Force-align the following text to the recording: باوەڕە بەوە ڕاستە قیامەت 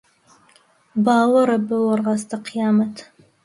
باوەڕە 1.05 1.57
بەوە 1.67 1.95
ڕاستە 2.05 2.37
قیامەت 2.47 2.95